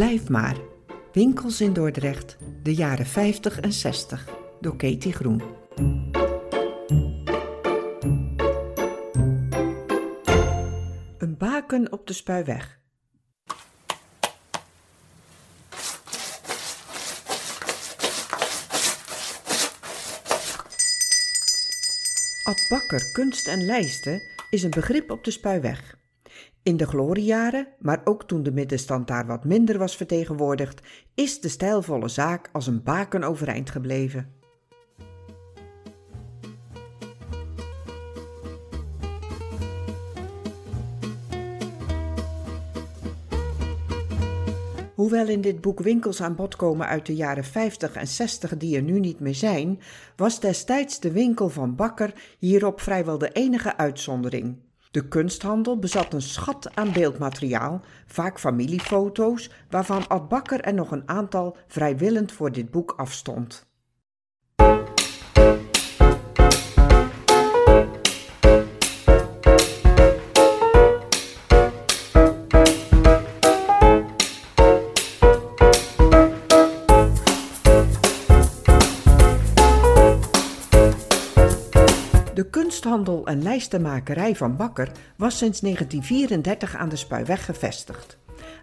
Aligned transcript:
Blijf 0.00 0.28
maar. 0.28 0.56
Winkels 1.12 1.60
in 1.60 1.72
Dordrecht, 1.72 2.36
de 2.62 2.74
jaren 2.74 3.06
50 3.06 3.60
en 3.60 3.72
60, 3.72 4.28
door 4.60 4.76
Katie 4.76 5.12
Groen. 5.12 5.42
Een 11.18 11.36
baken 11.38 11.92
op 11.92 12.06
de 12.06 12.12
Spuiweg. 12.12 12.78
Ad 22.42 22.66
Bakker 22.68 23.10
Kunst 23.12 23.48
en 23.48 23.64
Lijsten 23.64 24.22
is 24.50 24.62
een 24.62 24.70
begrip 24.70 25.10
op 25.10 25.24
de 25.24 25.30
Spuiweg. 25.30 25.99
In 26.62 26.76
de 26.76 26.86
gloriejaren, 26.86 27.66
maar 27.78 28.00
ook 28.04 28.24
toen 28.24 28.42
de 28.42 28.52
middenstand 28.52 29.06
daar 29.06 29.26
wat 29.26 29.44
minder 29.44 29.78
was 29.78 29.96
vertegenwoordigd, 29.96 30.80
is 31.14 31.40
de 31.40 31.48
stijlvolle 31.48 32.08
zaak 32.08 32.48
als 32.52 32.66
een 32.66 32.82
baken 32.82 33.22
overeind 33.22 33.70
gebleven. 33.70 34.38
Hoewel 44.94 45.28
in 45.28 45.40
dit 45.40 45.60
boek 45.60 45.80
winkels 45.80 46.22
aan 46.22 46.34
bod 46.34 46.56
komen 46.56 46.86
uit 46.86 47.06
de 47.06 47.14
jaren 47.14 47.44
50 47.44 47.94
en 47.94 48.06
60 48.06 48.56
die 48.56 48.76
er 48.76 48.82
nu 48.82 49.00
niet 49.00 49.20
meer 49.20 49.34
zijn, 49.34 49.80
was 50.16 50.40
destijds 50.40 51.00
de 51.00 51.12
winkel 51.12 51.48
van 51.48 51.74
Bakker 51.74 52.36
hierop 52.38 52.80
vrijwel 52.80 53.18
de 53.18 53.32
enige 53.32 53.76
uitzondering. 53.76 54.56
De 54.90 55.08
kunsthandel 55.08 55.78
bezat 55.78 56.12
een 56.12 56.22
schat 56.22 56.76
aan 56.76 56.92
beeldmateriaal, 56.92 57.80
vaak 58.06 58.38
familiefoto's, 58.38 59.50
waarvan 59.68 60.08
Ad 60.08 60.28
Bakker 60.28 60.60
er 60.60 60.74
nog 60.74 60.90
een 60.90 61.08
aantal 61.08 61.56
vrijwillend 61.66 62.32
voor 62.32 62.52
dit 62.52 62.70
boek 62.70 62.94
afstond. 62.96 63.69
De 82.40 82.50
kunsthandel 82.50 83.26
en 83.26 83.42
lijstenmakerij 83.42 84.36
van 84.36 84.56
Bakker 84.56 84.90
was 85.16 85.38
sinds 85.38 85.60
1934 85.60 86.76
aan 86.76 86.88
de 86.88 86.96
Spuiweg 86.96 87.44
gevestigd. 87.44 88.18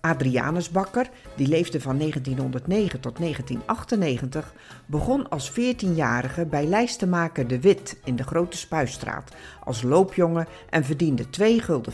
Adrianus 0.00 0.70
Bakker, 0.70 1.10
die 1.36 1.46
leefde 1.46 1.80
van 1.80 1.98
1909 1.98 3.00
tot 3.00 3.18
1998, 3.18 4.54
begon 4.86 5.28
als 5.28 5.50
14-jarige 5.50 6.46
bij 6.46 6.66
lijstenmaker 6.66 7.46
De 7.46 7.60
Wit 7.60 8.00
in 8.04 8.16
de 8.16 8.22
Grote 8.22 8.56
Spuistraat 8.56 9.32
als 9.64 9.82
loopjongen 9.82 10.46
en 10.70 10.84
verdiende 10.84 11.24
2,50 11.24 11.30
gulden 11.56 11.92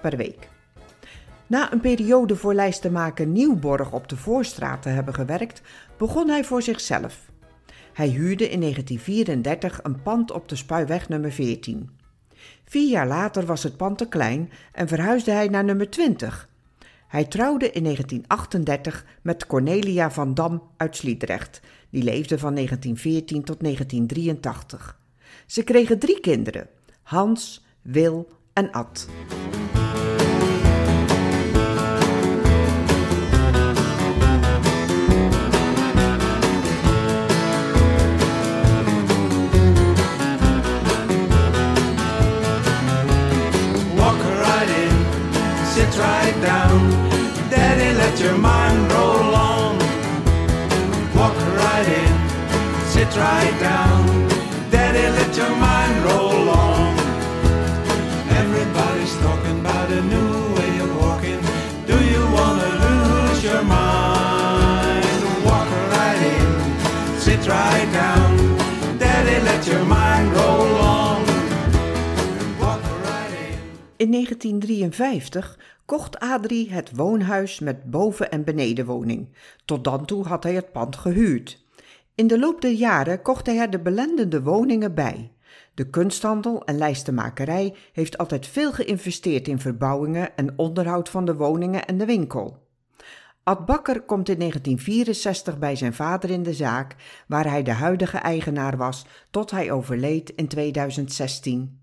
per 0.00 0.16
week. 0.16 0.48
Na 1.46 1.72
een 1.72 1.80
periode 1.80 2.36
voor 2.36 2.54
lijstenmaker 2.54 3.26
Nieuwborg 3.26 3.92
op 3.92 4.08
de 4.08 4.16
Voorstraat 4.16 4.82
te 4.82 4.88
hebben 4.88 5.14
gewerkt, 5.14 5.62
begon 5.96 6.28
hij 6.28 6.44
voor 6.44 6.62
zichzelf. 6.62 7.32
Hij 7.94 8.08
huurde 8.08 8.50
in 8.50 8.60
1934 8.60 9.80
een 9.82 10.02
pand 10.02 10.30
op 10.30 10.48
de 10.48 10.56
Spuiweg 10.56 11.08
nummer 11.08 11.32
14. 11.32 11.90
Vier 12.64 12.90
jaar 12.90 13.06
later 13.06 13.46
was 13.46 13.62
het 13.62 13.76
pand 13.76 13.98
te 13.98 14.08
klein 14.08 14.50
en 14.72 14.88
verhuisde 14.88 15.30
hij 15.30 15.48
naar 15.48 15.64
nummer 15.64 15.90
20. 15.90 16.48
Hij 17.08 17.24
trouwde 17.24 17.70
in 17.70 17.82
1938 17.82 19.04
met 19.22 19.46
Cornelia 19.46 20.10
van 20.10 20.34
Dam 20.34 20.62
uit 20.76 20.96
Sliedrecht. 20.96 21.60
Die 21.90 22.02
leefde 22.02 22.38
van 22.38 22.54
1914 22.54 23.44
tot 23.44 23.60
1983. 23.60 24.98
Ze 25.46 25.62
kregen 25.62 25.98
drie 25.98 26.20
kinderen: 26.20 26.68
Hans, 27.02 27.64
Wil 27.82 28.28
en 28.52 28.70
Ad. 28.70 29.08
Sit 45.94 46.02
right 46.02 46.42
down. 46.42 46.90
Daddy, 47.50 47.96
let 47.96 48.18
your 48.18 48.36
mind 48.38 48.92
roll 48.92 49.34
on. 49.34 49.78
Walk 51.14 51.36
right 51.62 51.88
in, 52.02 52.14
sit 52.88 53.10
right 53.16 53.56
down. 53.60 54.00
Daddy, 54.70 55.06
let 55.18 55.36
your 55.36 55.54
mind 55.56 55.96
roll 56.04 56.48
on. 56.48 56.94
Everybody's 58.42 59.14
talking 59.18 59.60
about 59.60 59.90
a 59.90 60.02
new 60.02 60.32
way 60.56 60.72
of 60.84 60.90
walking. 61.00 61.40
Do 61.86 61.96
you 62.12 62.22
wanna 62.36 62.70
lose 62.84 63.44
your 63.44 63.62
mind? 63.62 65.22
Walk 65.44 65.68
right 65.94 66.22
in, 66.34 67.20
sit 67.20 67.46
right 67.46 67.88
down. 67.92 68.23
In. 74.04 74.12
In 74.14 74.20
1953 74.20 75.58
kocht 75.84 76.18
Adrie 76.18 76.72
het 76.72 76.96
woonhuis 76.96 77.60
met 77.60 77.90
boven- 77.90 78.30
en 78.30 78.44
benedenwoning. 78.44 79.28
Tot 79.64 79.84
dan 79.84 80.04
toe 80.04 80.24
had 80.24 80.42
hij 80.42 80.54
het 80.54 80.72
pand 80.72 80.96
gehuurd. 80.96 81.64
In 82.14 82.26
de 82.26 82.38
loop 82.38 82.60
der 82.60 82.70
jaren 82.70 83.22
kocht 83.22 83.46
hij 83.46 83.58
er 83.58 83.70
de 83.70 83.80
belendende 83.80 84.42
woningen 84.42 84.94
bij. 84.94 85.32
De 85.74 85.90
kunsthandel 85.90 86.64
en 86.64 86.78
lijstenmakerij 86.78 87.74
heeft 87.92 88.18
altijd 88.18 88.46
veel 88.46 88.72
geïnvesteerd 88.72 89.48
in 89.48 89.58
verbouwingen 89.58 90.36
en 90.36 90.58
onderhoud 90.58 91.08
van 91.08 91.24
de 91.24 91.34
woningen 91.34 91.84
en 91.86 91.98
de 91.98 92.06
winkel. 92.06 92.62
Ad 93.42 93.66
Bakker 93.66 94.00
komt 94.00 94.28
in 94.28 94.38
1964 94.38 95.58
bij 95.58 95.76
zijn 95.76 95.94
vader 95.94 96.30
in 96.30 96.42
de 96.42 96.54
zaak, 96.54 96.96
waar 97.28 97.50
hij 97.50 97.62
de 97.62 97.72
huidige 97.72 98.18
eigenaar 98.18 98.76
was 98.76 99.06
tot 99.30 99.50
hij 99.50 99.72
overleed 99.72 100.30
in 100.30 100.48
2016. 100.48 101.82